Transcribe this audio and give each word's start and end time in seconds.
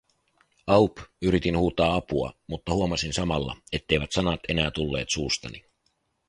"Aup", 0.67 0.97
yritin 1.21 1.57
huutaa 1.57 1.95
apua, 1.95 2.33
mutta 2.47 2.73
huomasin 2.73 3.13
samalla, 3.13 3.57
etteivät 3.73 4.11
sanat 4.11 4.39
enää 4.49 4.71
tulleet 4.71 5.09
suustani. 5.09 5.63